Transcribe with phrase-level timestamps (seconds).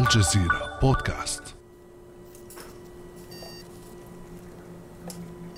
[0.00, 1.42] الجزيرة بودكاست.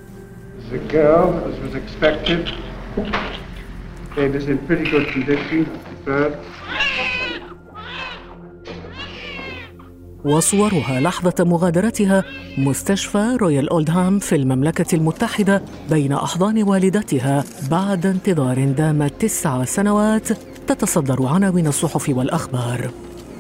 [10.25, 12.25] وصورها لحظة مغادرتها
[12.59, 20.29] مستشفى رويال أولدهام في المملكة المتحدة بين أحضان والدتها بعد انتظار دام تسع سنوات
[20.67, 22.91] تتصدر عناوين الصحف والأخبار.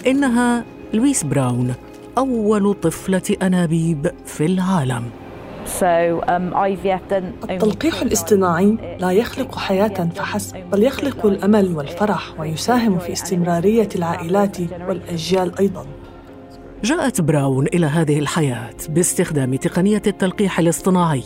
[0.06, 0.64] إنها
[0.94, 1.74] لويس براون
[2.18, 5.02] أول طفلة أنابيب في العالم.
[5.80, 5.82] امم،
[7.50, 15.58] التلقيح الاصطناعي لا يخلق حياة فحسب بل يخلق الأمل والفرح ويساهم في استمرارية العائلات والأجيال
[15.58, 15.86] أيضاً.
[16.84, 21.22] جاءت براون إلى هذه الحياة باستخدام تقنية التلقيح الاصطناعي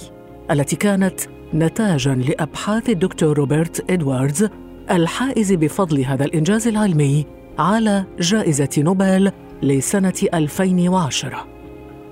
[0.51, 1.21] التي كانت
[1.55, 4.49] نتاجاً لأبحاث الدكتور روبرت إدواردز
[4.91, 7.27] الحائز بفضل هذا الإنجاز العلمي
[7.59, 11.47] على جائزة نوبل لسنة 2010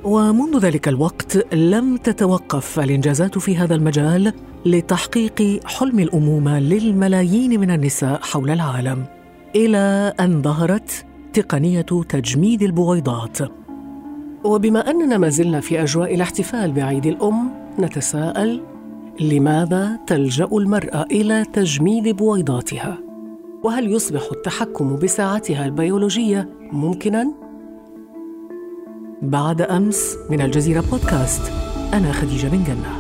[0.05, 4.33] ومنذ ذلك الوقت لم تتوقف الإنجازات في هذا المجال
[4.67, 9.05] لتحقيق حلم الأمومة للملايين من النساء حول العالم
[9.57, 13.39] إلى أن ظهرت تقنية تجميد البويضات
[14.45, 18.61] وبما أننا ما زلنا في أجواء الاحتفال بعيد الأم نتساءل
[19.21, 22.99] لماذا تلجأ المرأة إلى تجميد بويضاتها؟
[23.65, 27.33] وهل يصبح التحكم بساعتها البيولوجية ممكناً؟
[29.23, 31.53] بعد أمس من الجزيرة بودكاست
[31.95, 33.00] أنا خديجة بن جنة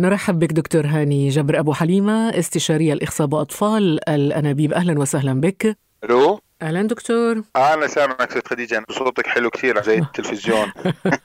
[0.00, 4.72] نرحب بك دكتور هاني جبر أبو حليمة استشارية الإخصاب وأطفال الأنابيب.
[4.72, 5.76] أهلا وسهلا بك.
[6.04, 7.42] ألو؟ أهلا دكتور.
[7.56, 8.84] أنا سامعك ست خديجة.
[8.90, 10.72] صوتك حلو كثير زي التلفزيون.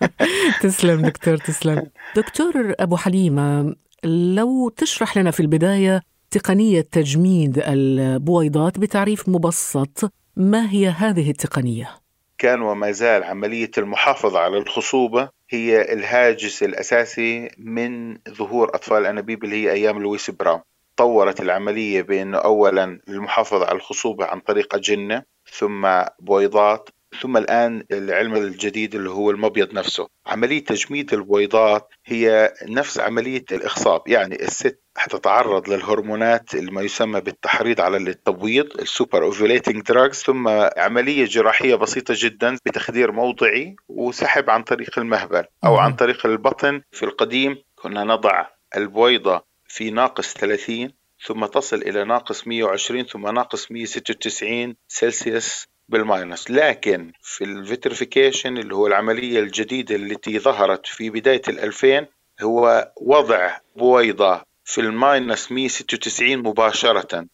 [0.61, 1.83] تسلم دكتور تسلم.
[2.15, 6.01] دكتور أبو حليمة لو تشرح لنا في البداية
[6.31, 12.02] تقنية تجميد البويضات بتعريف مبسط ما هي هذه التقنية؟
[12.43, 19.63] كان وما زال عملية المحافظة على الخصوبة هي الهاجس الأساسي من ظهور أطفال الانابيب اللي
[19.63, 20.61] هي أيام لويس براون.
[20.95, 25.87] طورت العملية بأنه اولا المحافظة على الخصوبة عن طريق اجنه ثم
[26.19, 26.89] بويضات
[27.21, 30.07] ثم الآن العلم الجديد اللي هو المبيض نفسه.
[30.27, 37.81] عملية تجميد البويضات هي نفس عملية الإخصاب يعني الست حتتعرض للهرمونات اللي ما يسمى بالتحريض
[37.81, 40.47] على التبويض ال superovulating drugs ثم
[40.77, 46.81] عملية جراحية بسيطة جدا بتخدير موضعي وسحب عن طريق المهبل أو عن طريق البطن.
[46.91, 48.45] في القديم كنا نضع
[48.77, 50.91] البويضه في ناقص 30
[51.25, 58.57] ثم تصل إلى ناقص 120 ثم ناقص 196 سلسيوس بال minus لكن في ال vitrification
[58.57, 62.05] اللي هو العملية الجديدة التي ظهرت في بداية الألفين
[62.41, 67.25] هو وضع بويضة في ال minus 196 مباشرة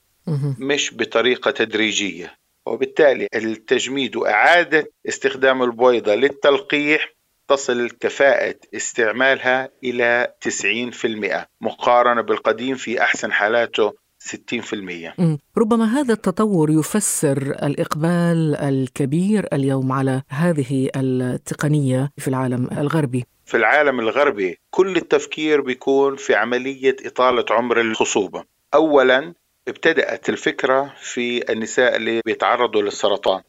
[0.59, 2.37] مش بطريقة تدريجية.
[2.65, 7.09] وبالتالي التجميد وإعادة استخدام البويضة للتلقيح
[7.47, 13.93] تصل كفاءة استعمالها إلى 90% مقارنة بالقديم في أحسن حالاته
[14.35, 15.37] 60% مم.
[15.57, 23.99] ربما هذا التطور يفسر الإقبال الكبير اليوم على هذه التقنية في العالم الغربي في العالم
[23.99, 29.33] الغربي كل التفكير بيكون في عملية إطالة عمر الخصوبة أولا
[29.67, 33.41] ابتدأت الفكرة في النساء اللي بيتعرضوا للسرطان.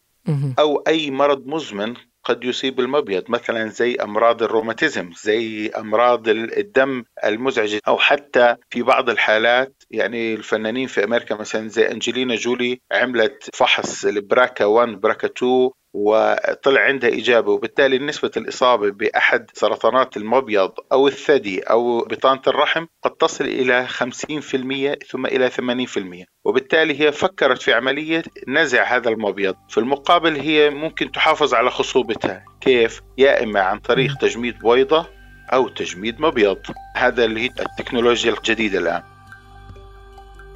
[0.58, 1.94] أو أي مرض مزمن
[2.24, 9.10] قد يصيب المبيض مثلا زي أمراض الروماتيزم زي أمراض الدم المزعجة أو حتى في بعض
[9.10, 15.70] الحالات يعني الفنانين في أمريكا مثلا زي أنجلينا جولي عملت فحص البراكا 1 براكا 2
[15.92, 23.10] وطلع عندها إجابة وبالتالي نسبة الإصابة بأحد سرطانات المبيض أو الثدي أو بطانة الرحم قد
[23.10, 29.54] تصل إلى 50% ثم إلى 80% وبالتالي هي فكرت في عملية نزع هذا المبيض.
[29.68, 32.44] في المقابل هي ممكن تحافظ على خصوبتها.
[32.60, 35.06] كيف؟ يا إما عن طريق تجميد بويضة
[35.52, 36.58] أو تجميد مبيض.
[36.96, 39.02] هذا اللي هي التكنولوجيا الجديدة الآن.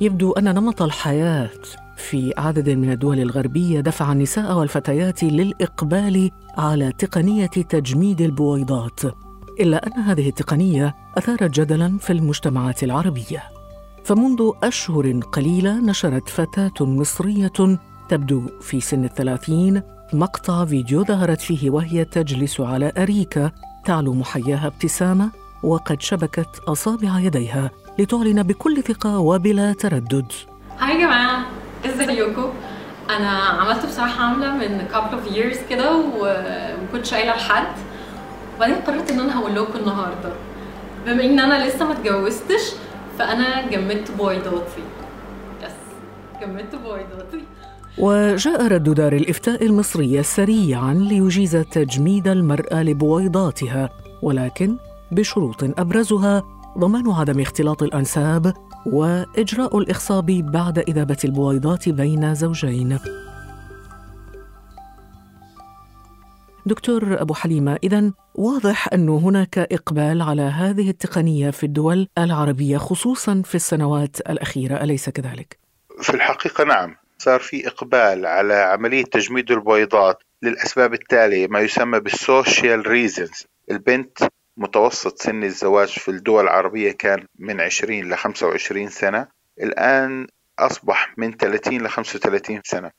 [0.01, 1.51] يبدو أن نمط الحياة
[2.05, 9.01] في عدد من الدول الغربية دفع النساء والفتيات للإقبال على تقنية تجميد البويضات.
[9.61, 13.43] إلا أن هذه التقنية أثارت جدلا في المجتمعات العربية.
[14.05, 17.79] فمنذ أشهر قليلة نشرت فتاة مصرية
[18.09, 23.53] تبدو في سن الثلاثين مقطع فيديو ظهرت فيه وهي تجلس على أريكة
[23.85, 25.31] تعلو محياها ابتسامة
[25.63, 30.33] وقد شبكت أصابع يديها لتعلن بكل ثقة وبلا تردد.
[30.79, 31.54] هاي يا جماعة
[31.87, 32.53] ازيكم
[33.11, 37.67] أنا عملت بصراحة عاملة من couple of years كده ومكنتش قايلة لحد
[38.57, 40.33] وبعدين قررت إن أنا هقول لكم النهاردة.
[41.07, 42.73] بما إن أنا لسه ما اتجوزتش
[43.19, 44.83] فأنا جمدت بويضاتي
[45.63, 45.71] يس
[46.43, 47.45] جمدت بويضاتي
[47.99, 53.91] وجاء رد دار الإفتاء المصرية سريعا ليجيز تجميد المرأة لبويضاتها
[54.23, 54.77] ولكن
[55.11, 56.43] بشروط أبرزها
[56.79, 58.55] ضمان عدم اختلاط الأنساب
[58.87, 62.99] وإجراء الإخصاب بعد إذابة البويضات بين زوجين
[66.67, 73.43] دكتور أبو حليمة إذا واضح أن هناك إقبال على هذه التقنية في الدول العربية خصوصا
[73.45, 75.59] في السنوات الأخيرة أليس كذلك؟
[76.01, 82.22] في الحقيقة نعم صار في إقبال على عملية تجميد البويضات للأسباب التالية ما يسمى بال
[82.22, 84.19] social reasons البنت
[84.57, 89.27] متوسط سن الزواج في الدول العربية كان من 20 ل 25 سنة
[89.63, 90.27] الآن
[90.59, 92.91] أصبح من 30 ل 35 سنة.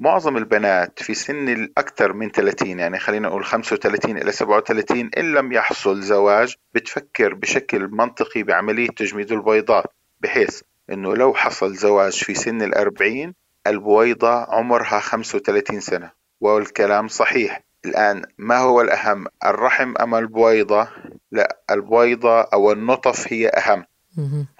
[0.00, 5.52] معظم البنات في سن الأكثر من 30 يعني خلينا نقول 35 إلى 37 إن لم
[5.52, 9.84] يحصل زواج بتفكر بشكل منطقي بعملية تجميد البيضات
[10.20, 10.60] بحيث
[10.90, 13.34] أنه لو حصل زواج في سن الأربعين
[13.66, 16.10] البويضة عمرها 35 سنة.
[16.40, 17.65] والكلام صحيح.
[17.86, 20.88] الآن ما هو الأهم؟ الرحم أم البويضة
[21.32, 23.84] لا البويضة أو النطف هي أهم.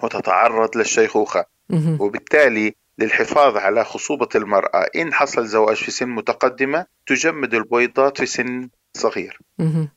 [0.02, 1.44] وتتعرض للشيخوخة.
[2.00, 8.69] وبالتالي للحفاظ على خصوبة المرأة إن حصل زواج في سن متقدمة تجمد البويضات في سن
[8.94, 9.38] صغير.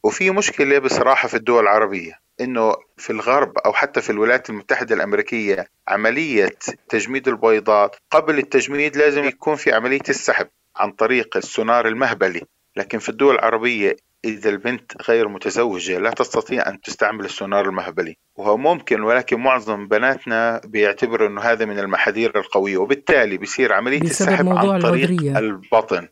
[0.04, 5.68] وفي مشكلة بصراحة في الدول العربية إنه في الغرب أو حتى في الولايات المتحدة الأمريكية
[5.88, 6.50] عملية
[6.90, 12.42] تجميد البويضات قبل التجميد لازم يكون في عملية السحب عن طريق السونار المهبلي.
[12.80, 13.96] لكن في الدول العربية
[14.26, 20.62] إذا البنت غير متزوجة لا تستطيع أن تستعمل السونار المهبلي وهو ممكن ولكن معظم بناتنا
[20.66, 25.40] بيعتبروا أنه هذا من المحاذير القوية وبالتالي بيصير عملية السحب عن طريق العذرية.
[25.40, 26.08] البطن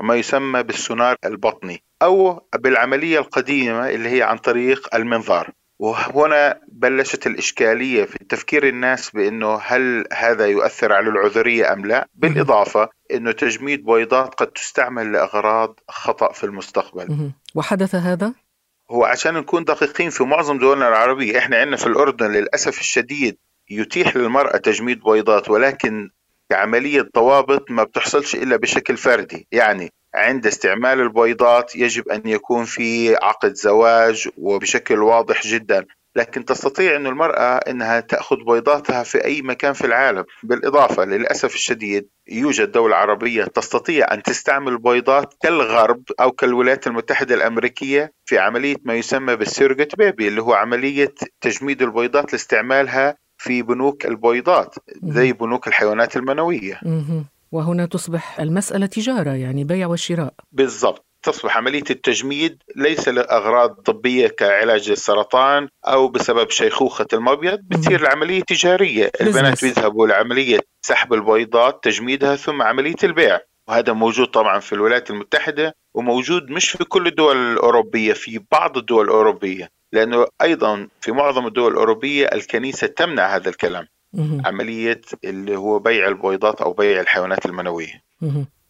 [0.00, 8.04] ما يسمى بالسونار البطني أو بالعملية القديمة اللي هي عن طريق المنظار وهنا بلشت الإشكالية
[8.04, 14.34] في تفكير الناس بأنه هل هذا يؤثر على العذرية أم لا؟ بالإضافة أنه تجميد بويضات
[14.34, 17.30] قد تستعمل لأغراض خطأ في المستقبل.
[17.54, 18.34] وحدث هذا؟
[18.90, 23.36] هو عشان نكون دقيقين في معظم دولنا العربية إحنا عندنا في الأردن للأسف الشديد
[23.70, 26.10] يتيح للمرأة تجميد بويضات ولكن
[26.52, 29.46] عملية ضوابط ما بتحصلش إلا بشكل فردي.
[29.52, 35.86] يعني عند استعمال البويضات يجب أن يكون في عقد زواج وبشكل واضح جدا
[36.16, 40.24] لكن تستطيع أن المرأة أنها تأخذ بيضاتها في أي مكان في العالم.
[40.42, 48.12] بالإضافة للأسف الشديد يوجد دولة عربية تستطيع أن تستعمل البيضات كالغرب أو كالولايات المتحدة الأمريكية
[48.24, 54.74] في عملية ما يسمى بالسيرجت بيبي اللي هو عملية تجميد البيضات لاستعمالها في بنوك البيضات
[55.02, 56.80] زي بنوك الحيوانات المنوية.
[57.52, 60.34] وهنا تصبح المسألة تجارة يعني بيع وشراء.
[60.52, 61.06] بالضبط.
[61.22, 69.10] تصبح عملية التجميد ليس لأغراض طبية كعلاج السرطان أو بسبب شيخوخة المبيض بتصير العملية تجارية.
[69.20, 73.40] البنات بيذهبوا لعملية سحب البيضات تجميدها ثم عملية البيع.
[73.68, 79.04] وهذا موجود طبعا في الولايات المتحدة وموجود مش في كل الدول الأوروبية في بعض الدول
[79.04, 79.68] الأوروبية.
[79.92, 83.86] لأنه أيضا في معظم الدول الأوروبية الكنيسة تمنع هذا الكلام.
[84.18, 88.02] عملية اللي هو بيع البويضات أو بيع الحيوانات المنوية.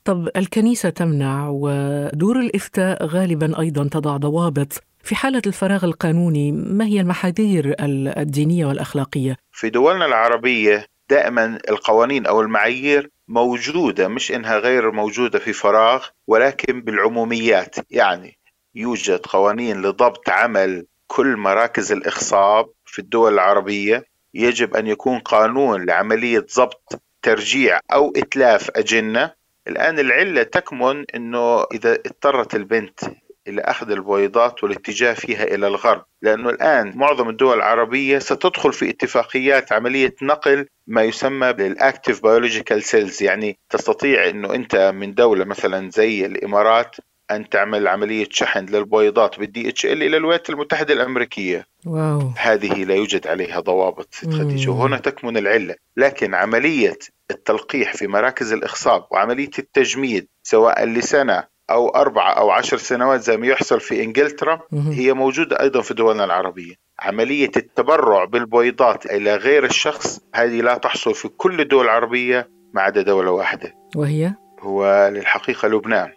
[0.05, 4.83] طب الكنيسة تمنع ودور الإفتاء غالبا أيضا تضع ضوابط.
[5.03, 7.75] في حالة الفراغ القانوني ما هي المحاذير
[8.19, 15.53] الدينية والأخلاقية؟ في دولنا العربية دائما القوانين أو المعايير موجودة مش إنها غير موجودة في
[15.53, 17.77] فراغ ولكن بالعموميات.
[17.91, 18.39] يعني
[18.75, 24.05] يوجد قوانين لضبط عمل كل مراكز الإخصاب في الدول العربية.
[24.35, 29.33] يجب أن يكون قانون لعملية ضبط ترجيع أو إتلاف أجنة.
[29.69, 33.01] الآن العلة تكمن أنه إذا اضطرت البنت
[33.49, 39.73] إلى أخذ البويضات والاتجاه فيها إلى الغرب لأنه الآن معظم الدول العربية ستدخل في اتفاقيات
[39.73, 45.91] عملية نقل ما يسمى بال active biological cells يعني تستطيع أنه أنت من دولة مثلا
[45.91, 46.97] زي الإمارات
[47.31, 51.67] أن تعمل عملية شحن للبويضات بال DHL إلى الولايات المتحدة الأمريكية.
[51.87, 52.33] wow.
[52.37, 55.75] هذه لا يوجد عليها ضوابط خديجة وهنا تكمن العلة.
[55.97, 56.99] لكن عملية
[57.31, 63.47] التلقيح في مراكز الإخصاب وعملية التجميد سواء لسنة أو أربعة أو عشر سنوات زي ما
[63.47, 66.75] يحصل في إنجلترا هي موجودة أيضا في دولنا العربية.
[67.01, 73.03] عملية التبرع بالبويضات إلى غير الشخص هذه لا تحصل في كل الدول العربية ما عدا
[73.03, 73.75] دولة واحدة.
[73.97, 76.13] وهي؟ هو للحقيقة لبنان.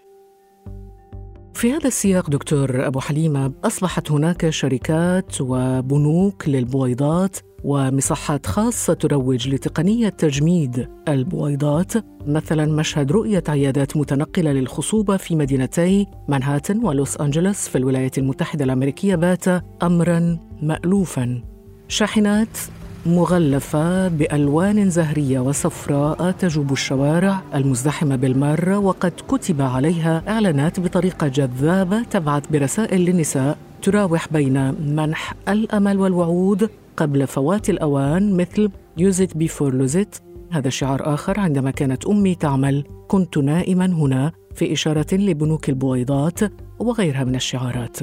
[1.54, 10.10] في هذا السياق دكتور أبو حليمة أصبحت هناك شركات وبنوك للبويضات ومصحات خاصة تروج لتقنية
[10.10, 11.94] تجميد البويضات.
[12.28, 19.16] مثلا مشهد رؤية عيادات متنقلة للخصوبة في مدينتي مانهاتن ولوس أنجلوس في الولايات المتحدة الأمريكية
[19.16, 19.46] بات
[19.84, 21.44] أمرا مألوفا.
[21.88, 22.58] شاحنات
[23.06, 32.44] مغلفة بألوان زهرية وصفراء تجوب الشوارع المزدحمة بالمارة وقد كتب عليها إعلانات بطريقة جذابة تبعث
[32.52, 38.70] برسائل للنساء تراوح بين منح الأمل والوعود قبل فوات الأوان مثل
[39.00, 44.32] use it before lose it هذا شعار آخر عندما كانت أمي تعمل كنت نائما هنا
[44.56, 46.40] في إشارة لبنوك البويضات
[46.80, 47.98] وغيرها من الشعارات.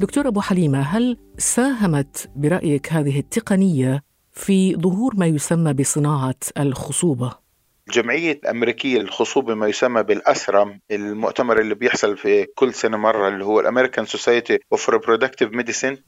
[0.00, 4.02] دكتور أبو حليمة هل ساهمت برأيك هذه التقنية
[4.32, 7.47] في ظهور ما يسمى بصناعة الخصوبة؟
[7.88, 13.44] الجمعية الأمريكية للخصوبة ما يسمى بال ASRM المؤتمر اللي بيحصل في كل سنة مرة اللي
[13.44, 15.98] هو ال American Society of Reproductive Medicine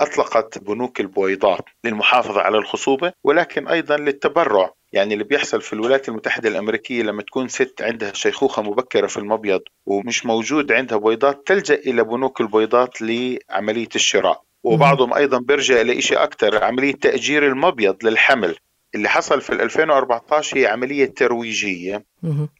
[0.00, 4.70] أطلقت بنوك البويضات للمحافظة على الخصوبة ولكن أيضا للتبرع.
[4.92, 9.60] يعني اللي بيحصل في الولايات المتحدة الأمريكية لما تكون ست عندها شيخوخة مبكرة في المبيض
[9.86, 14.42] ومش موجود عندها بويضات تلجأ إلى بنوك البويضات لعملية الشراء.
[14.64, 18.56] وبعضهم أيضا بيرجع لشيء أكثر عملية تأجير المبيض للحمل.
[18.94, 22.04] اللي حصل في 2014 هي عملية ترويجية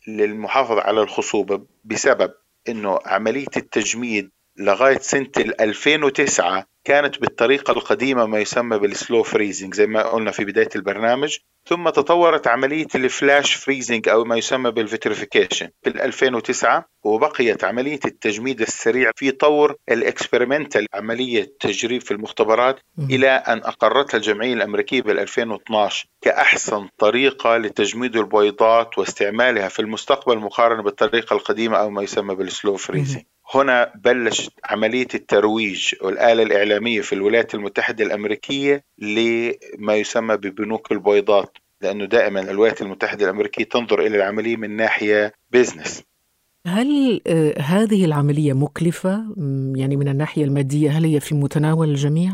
[0.08, 2.32] للمحافظة على الخصوبة بسبب
[2.68, 9.86] إنه عملية التجميد لغاية سنة 2009 كانت بالطريقة القديمة ما يسمى بال slow freezing زي
[9.86, 11.38] ما قلنا في بداية البرنامج.
[11.66, 18.00] ثم تطورت عملية ال flash freezing أو ما يسمى بال vitrification في 2009 وبقيت عملية
[18.04, 25.02] التجميد السريع في طور ال experimental عملية تجريب في المختبرات إلى أن أقرتها الجمعية الأمريكية
[25.02, 32.34] بال 2012 كأحسن طريقة لتجميد البويضات واستعمالها في المستقبل مقارنة بالطريقة القديمة أو ما يسمى
[32.34, 33.22] بال slow freezing.
[33.54, 42.04] هنا بلشت عملية الترويج والآلة الإعلامية في الولايات المتحدة الأمريكية لما يسمى ببنوك البويضات لأنه
[42.04, 46.02] دائما الولايات المتحدة الأمريكية تنظر إلى العملية من ناحية business
[46.66, 49.34] هل آه، هذه العملية مكلفة
[49.76, 52.32] يعني من الناحية المادية هل هي في متناول الجميع؟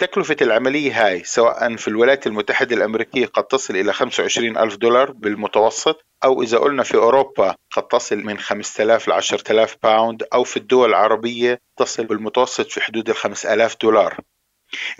[0.00, 6.04] تكلفة العملية هاي سواء في الولايات المتحدة الأمريكية قد تصل إلى 25 ألف دولار بالمتوسط
[6.24, 10.88] أو إذا قلنا في أوروبا قد تصل من 5000 ل 10000 pound أو في الدول
[10.88, 14.16] العربية تصل بالمتوسط في حدود ال 5000 دولار.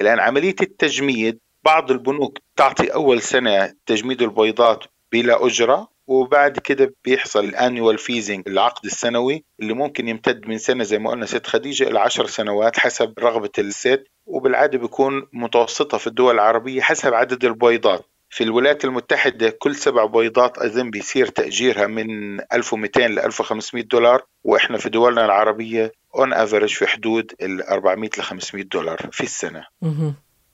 [0.00, 7.44] الآن عملية التجميد بعض البنوك تعطي أول سنة تجميد البيضات بلا أجرة وبعد كده بيحصل
[7.44, 11.88] ال annual freezing العقد السنوي اللي ممكن يمتد من سنة زي ما قلنا ست خديجة
[11.88, 18.04] إلى عشر سنوات حسب رغبة الست وبالعادة بيكون متوسطة في الدول العربية حسب عدد البيضات
[18.30, 24.78] في الولايات المتحدة كل سبع بيضات أظن بيصير تأجيرها من 1200 ل 1500 دولار وإحنا
[24.78, 29.66] في دولنا العربية on average في حدود ال 400 ل 500 دولار في السنة.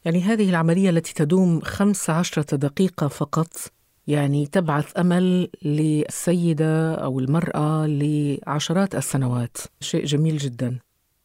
[0.04, 3.48] يعني هذه العملية التي تدوم 15 دقيقة فقط
[4.06, 9.56] يعني تبعث أمل للسيدة أو المرأة لعشرات السنوات.
[9.80, 10.78] شيء جميل جدا.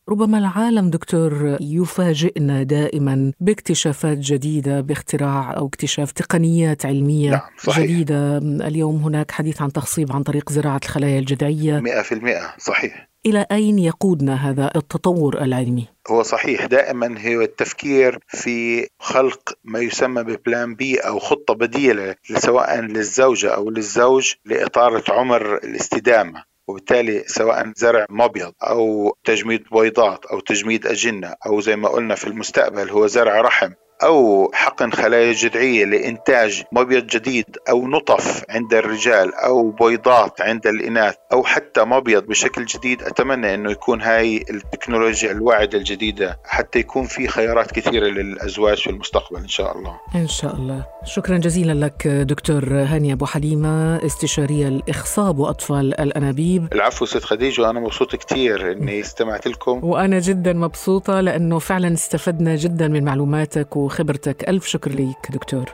[0.10, 7.86] ربما العالم دكتور يفاجئنا دائما باكتشافات جديدة باختراع أو اكتشاف تقنيات علمية نعم صحيح.
[7.86, 8.38] جديدة.
[8.38, 11.80] اليوم هناك حديث عن تخصيب عن طريق زراعة الخلايا الجذعية.
[11.80, 13.11] 100% صحيح.
[13.26, 20.24] إلى أين يقودنا هذا التطور العلمي؟ هو صحيح دائما هو التفكير في خلق ما يسمى
[20.24, 28.06] ببلان بي أو خطة بديلة سواء للزوجة أو للزوج لاطاله عمر الاستدامة وبالتالي سواء زرع
[28.10, 33.42] مبيض أو تجميد بيضات أو تجميد أجنة أو زي ما قلنا في المستقبل هو زرع
[33.42, 33.72] رحم.
[34.04, 41.16] أو حقن خلايا جذعية لإنتاج مبيض جديد أو نطف عند الرجال أو بيضات عند الإناث
[41.34, 47.28] أو حتى مبيض بشكل جديد أتمنى أنه يكون هاي التكنولوجيا الواعدة الجديدة حتى يكون في
[47.28, 49.96] خيارات كثيرة للأزواج في المستقبل إن شاء الله.
[50.16, 50.86] إن شاء الله.
[51.06, 56.74] شكرا جزيلا لك دكتور هاني أبو حليمة استشارية الإخصاب وأطفال الأنابيب.
[56.74, 59.84] العفو ست خديجة وأنا مبسوط كثير أني استمعت لكم.
[59.84, 65.66] وأنا جدا مبسوطة لأنه فعلا استفدنا جدا من معلوماتك و وخبرتك ألف شكر ليك دكتور.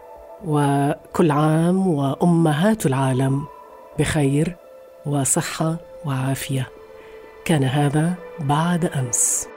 [0.46, 3.46] وكل عام وأمهات العالم
[4.00, 4.56] بخير
[5.06, 6.68] وصحة وعافية.
[7.46, 9.48] كان هذا بعد أمس.